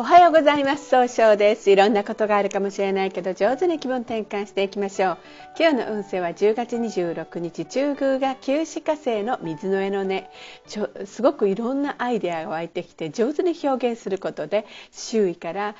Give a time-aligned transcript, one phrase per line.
[0.00, 0.88] おはようございます。
[0.88, 1.70] 総称です。
[1.70, 5.18] いろんなことがあるかもしれないけど上手に気分転換していきましょう。
[5.58, 10.30] 今日の運勢は10月26日中宮が旧歯科星の水の絵の根
[10.66, 15.74] ちょすごくいろんなアイデアが湧いてきて上手に表現することで周囲から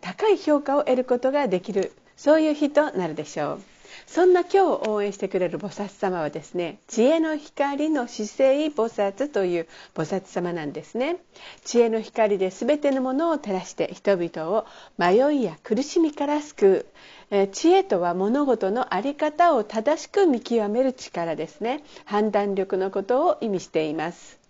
[0.00, 1.92] 高い評価を得ることができる。
[2.16, 3.62] そういう日となるでしょう。
[4.06, 11.16] そんな今日を応援してくれる菩薩様はですね知恵の光の姿勢菩薩という菩薩様なんですね。
[11.64, 14.66] 知恵の光で全てのものを照らして人々を
[14.98, 16.86] 迷いや苦しみから救
[17.30, 17.48] う。
[17.48, 21.82] 知恵とは物事の在り方を正しく見極める力ですね。
[22.04, 24.45] 判断力のことを意味しています。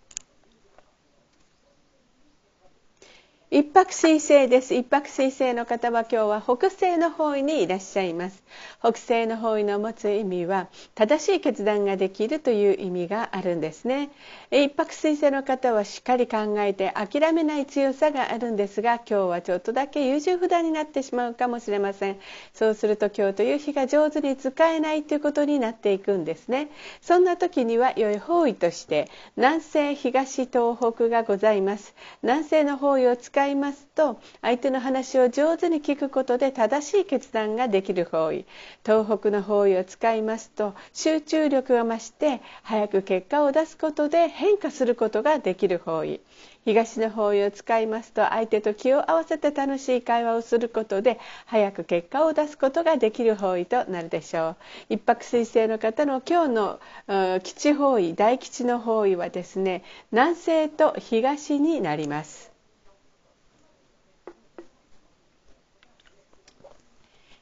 [3.48, 4.74] 一泊水星です。
[4.74, 8.42] 一泊水星の方は今日は北西の方位にいらっしゃいます。
[8.80, 14.10] 北西の方位の持つ意味は正しい決断ができるという意味があるんですね。
[14.50, 22.18] 一泊水星の方はしっかり考えて諦めない強さがあるんですが今日はちょっとだけ優柔不断になってしまうかもしれません。
[22.52, 26.68] そうすると今日という日が上手に使えないということになっていくんですね。
[27.00, 31.94] そんな時には良い方位として南西東東北がございます。
[32.24, 38.46] 南西の方位を使いますと相手の話を上手に聞くことで正しい決断ができる方位
[38.82, 46.22] 東北の方位を使いますと集中力が増して早く結果を出すことで変化することができる方位
[46.64, 54.56] 東の方位を使いますと相手と気を合わせて楽しい会話をすることで早く結果を出すことができる方位となるでしょう。
[54.88, 62.55] 一泊水星の方の今日の基地方位大吉の方位はですね南西と東になります。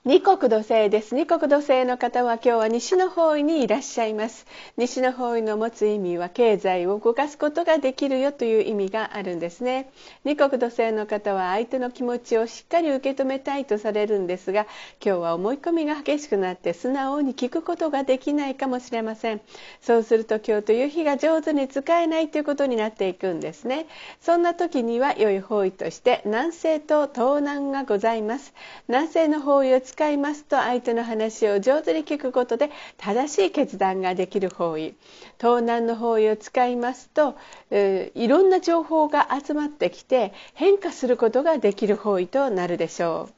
[0.06, 1.14] 二国土星です。
[1.14, 4.44] 二国土星の方は今日は西の方位にいらっしゃいます。
[4.76, 9.90] 西の方位の持つ意味は経済を動かすことができるよという意味があるんですね。
[10.22, 14.66] 二国土星の方は相手の気持ちをしっかり受け止めたいとされるんですが
[15.02, 19.40] 今日は思い込みが激しくなって素直に聞くことができないかもしれません。
[19.80, 23.86] そうすると今日という日が上手に使えないということになっていくんですね。
[24.20, 28.52] そんな時には良い方位として南西と東南がございます。
[28.88, 34.96] 南西の方位使いますと相手の話を上手に聞くことで正しい決断ができる方位。
[35.40, 37.36] 東南の方位を使いますと、
[37.70, 43.34] えー、いろんな情報が集まってきて変化することができる方位となるでしょう。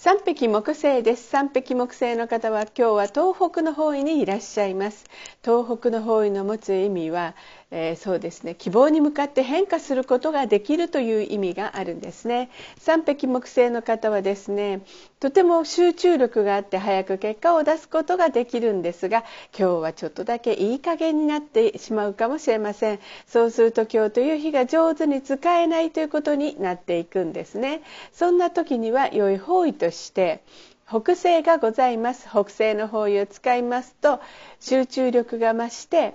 [0.00, 1.28] 三匹木星です。
[1.28, 5.04] 三匹木星の方は今日は東北の方位にいらっしゃいます。
[5.42, 7.34] 東北の方位の持つ意味は、
[7.70, 8.54] えー、そうですね。
[8.54, 12.48] 希望に向かって変化することができるという意味があるんですね。
[12.78, 14.80] 三匹木星の方はですね
[15.20, 19.24] とても集中力があって早く結果を出すことができるんですが
[19.58, 23.00] 今日はちょっとだけいい加減になってしまうかもしれません。
[23.26, 27.82] そうすると今日という日が上手に使えないということになっていくんですね。
[28.12, 30.42] そんな時には良い方位として
[30.88, 32.26] 北西がございます。
[32.26, 34.20] 北西の方位を使いますと
[34.58, 36.14] 集中力が増して、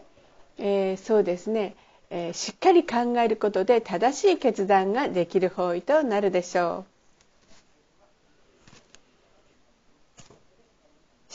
[0.57, 1.75] えー、そうですね、
[2.09, 6.93] えー、しっかり考えることで正しい決断ができる方位となるでしょう。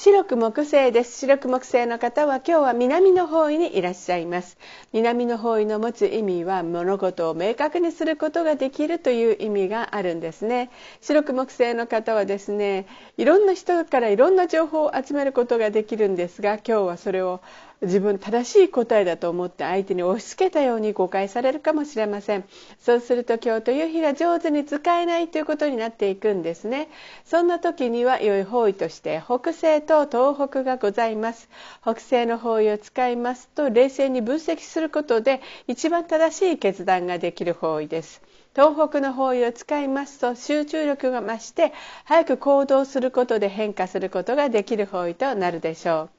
[0.00, 1.18] 白く木星です。
[1.18, 4.56] 白く木星の方は今日は南の方位にいらっしゃいます。
[4.92, 10.70] 南の方位の持つ意味は物事を明確にすることができるという意味があるんですね。
[11.00, 12.86] 白く木星の方はですね
[13.16, 17.40] いろんな人からいろんな情報を集めることができるんですが今日はそれを
[17.80, 22.44] 自分正しい答えだと思って相手に押し付けたように誤解されるかもしれません。
[22.80, 26.88] そうすると今日という日が上手に使えないということになっていくんですね。
[27.24, 31.48] そんな時には良い方位として北西と東北がございます。
[31.82, 38.20] 北西の方位を使いますと冷静に分析することで一番正しい決断ができる方位です。
[38.56, 41.72] 東北の方位を使いますと集中力が増して
[42.06, 46.17] 早く行動することで変化することができる方位となるでしょう。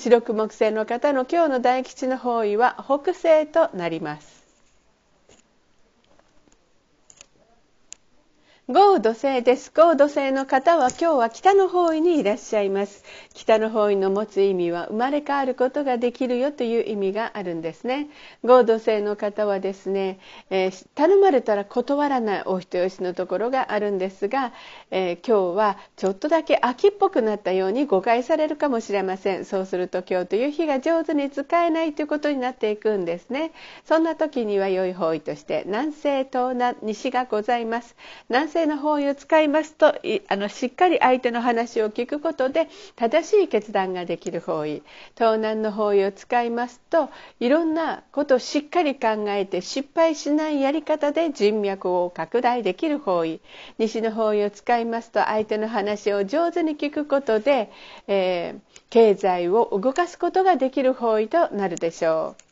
[0.00, 4.37] 白く木星の方の今日の大吉の方位は北西となります。
[8.70, 9.72] 豪土星です。
[9.74, 13.02] 豪土星の方は今日は北の方位にいらっしゃいます。
[13.32, 18.08] 北の方位の持つ意味は生まれ変わることができるよという意味があるんですね。
[18.44, 20.18] 豪土星の方はですね、
[20.50, 24.52] えー、頼まれたら断らないお人よしのところがあるんですが、
[24.90, 29.46] えー、今日はちょっとだけ秋っぽくなったように誤解されるかもしれません。
[29.46, 33.52] そうすると今日という日が上手に使えないということになっていくんですね。
[33.86, 37.96] そんな時には良い方位として南西東南西がございます。
[38.28, 39.94] 南西性の方位を使いますと
[40.28, 44.82] あのしっかり相手の話を聞くことで正しい決断ができる方位
[45.16, 53.40] 東南の方位を使いますといろんなことをしっかり考えて失敗しないやり方で人脈を拡大できる方位
[53.78, 57.70] 西の方位を使いますと相手の話を上手に聞くことで、
[58.08, 62.47] えー、経済を動かすことができる方位となるでしょう。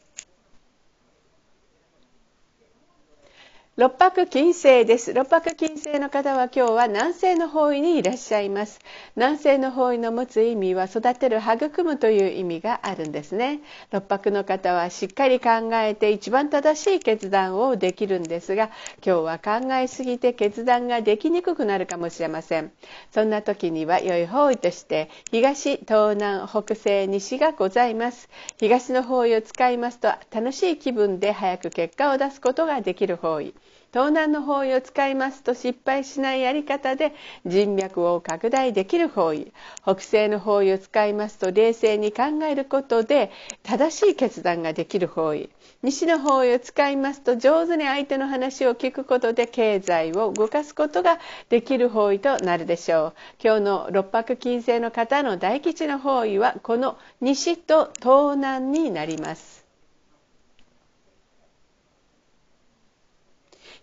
[3.79, 5.13] 六白金星です。
[5.13, 8.81] 六白金星の方は今日は南西の方位にいらっしゃいます。
[9.17, 13.61] 南西の方位の持つ意味は育てる、育むという意味があるんですね。
[13.91, 18.71] 六白の方はしっかり考えて一番正しい決断をできるんですが、
[19.05, 22.73] 今日は考えすぎて決断ができにくくなるかもしれません。
[23.13, 28.31] そんな時には良い方位として東、東南、北西、西がございます。
[28.59, 33.53] 東の方位を使いますと楽しい気分で早く結果を出すことができる方位。
[33.97, 37.15] 東南の方位を使いますと失敗しないやり方で
[37.47, 39.53] 人脈を拡大できる方位。
[39.85, 43.31] 北西の方位を使いますと冷静に考えることで
[43.63, 45.49] 正しい決断ができる方位。
[45.83, 53.15] 西の方位を使いますと上手に相手の話を聞くことで経済を動かすことができる方位となるでしょう。
[53.43, 59.66] 今日の六白金星の方の大吉の方位はこの西と東南になります。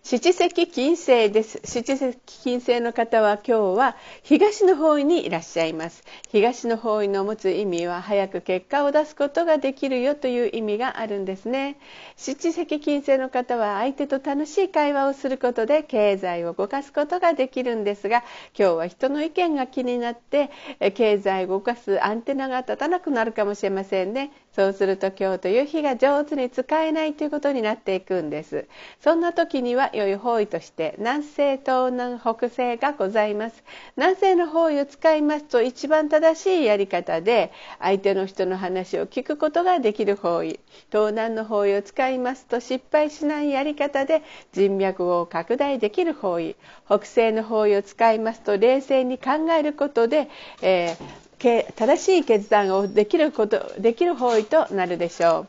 [0.06, 1.62] 七石金星です。
[1.64, 6.04] 七石金星の方は今日は東の方位にいらっしゃいます。
[6.28, 11.78] 東の方位の持つ意味は早く結果を出すことができるよという意味があるんですね。
[12.18, 18.24] 七石金星の方は相手と楽しい会話をすることで経済を動かすことができるんですが、
[18.54, 20.50] 今日は人の意見が気になって
[20.92, 24.32] 経済を動かすアンテナが立たなくなるかもしれませんね。
[24.54, 28.68] そうすると今日という日が上手に使えないということになっていくんです。
[29.00, 33.64] そんな時には良い方位として南西東南北西がございます。
[33.96, 40.60] 南西の方位を使いますと一番正しいやり方で相手の人の話を聞くことができる方位。
[40.92, 44.22] 東南の方位を使いますと失敗しないやり方で
[44.52, 46.54] 人脈を拡大できる方位。
[46.86, 50.28] 北西の方位を使いますと冷静に考えることで、
[50.62, 55.48] えー、正しい決断をできることできる方位となるでしょう。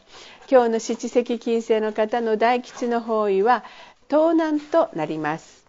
[0.51, 3.63] 今日の七石金星の方の大吉の方位は
[4.09, 5.63] 盗難となります。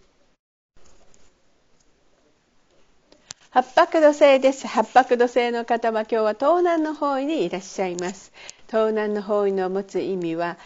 [3.51, 4.67] 八白土星です。
[4.67, 8.33] 八白土星の方は今日は東南の方位にいらっしゃいます。
[8.69, 10.59] 東南の方位の持つ意味は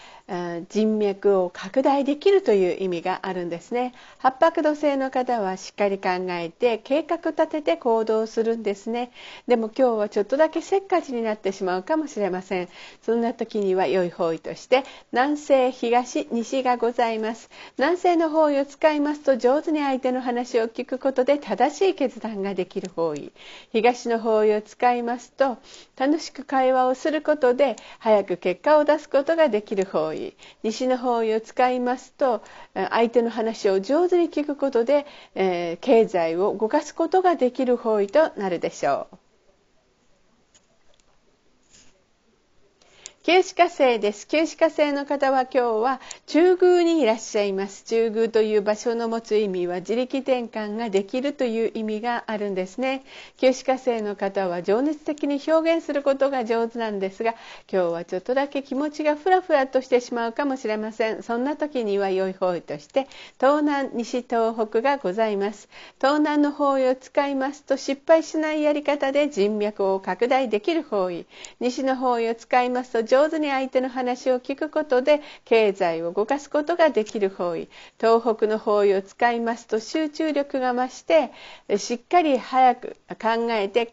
[0.69, 3.93] 人脈を拡大できるという意味があるんですね。
[4.19, 9.11] 八白土星の方はしっかり考えて計画立てて行動するんですね。
[9.49, 12.69] でも今日はちょっとだけせっかちになってしまうかもしれません。
[13.03, 17.50] そんな時には良い方位として南西東西がございます。
[17.77, 23.32] 南西の方位を使いますと上手に相手の話を聞くことで正しい決断ができる方位。
[23.73, 25.59] 東の方位を使いますと
[25.97, 30.19] 楽しく会話をすることで早く結果を出すことができる方位。
[30.62, 32.43] 西の方位を使いますと
[32.75, 39.30] 相手の話を上手に聞くことで、えー、経済を動かすことができる方位となるでしょう。
[43.22, 44.26] 旧歯科生です。
[44.26, 47.84] 旧歯科生の方は今日は中宮にいらっしゃいます。
[47.84, 53.05] 中宮という場所の持つ意味は自力転換ができるという意味があるんですね。
[53.37, 57.34] 旧歯科生の方は情熱的に表現することが上手なんですが、
[57.70, 61.22] 今日はちょっとだけ気持ちがふらふらとしてしまうかもしれません。
[61.22, 63.06] そんな時には良い方位として
[63.39, 65.69] 東南、西、東北がございます。
[66.00, 71.27] 東南の方位を使いますと失敗しないやり方で人脈を拡大できる方位。
[71.60, 81.32] 西の方位を使いますと上手に相手の話を聞くことで経済を動かすことができる方位東北の方位を使いますと集中力が増して
[81.76, 83.93] しっかり早く考えて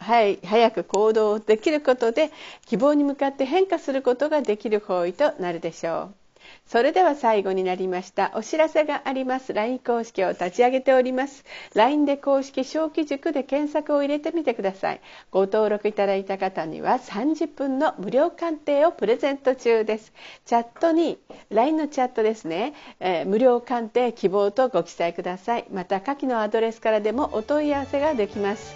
[0.00, 2.32] はい、早く行動できることで
[2.66, 6.21] 希望に向かって変化することができる方位となるでしょう。
[6.66, 8.32] それでは最後になりました。
[8.34, 9.52] お知らせがあります。
[9.52, 11.44] LINE 公式を立ち上げております。
[11.74, 15.00] LINE で公式小規塾で検索を入れてみてください。
[15.30, 20.12] ご登録いただいた方には30分の無料鑑定をプレゼント中です。
[20.46, 21.18] チャットに
[21.50, 25.66] LINE のチャットですね、えー、無料鑑定希望とご記載ください。
[25.70, 28.74] また下記のアドレスからでもお問い合わせができます。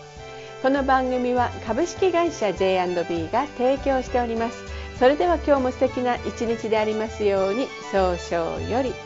[0.63, 4.76] この番組は株式会社 J&B が提供しております。
[4.99, 9.06] それでは今日も素敵な一日でありますように早々より。